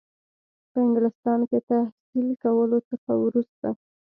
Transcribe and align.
په 0.69 0.77
انګلستان 0.85 1.39
کې 1.49 1.59
تحصیل 1.69 2.27
کولو 2.43 2.77
څخه 2.89 3.11
وروسته. 3.23 3.67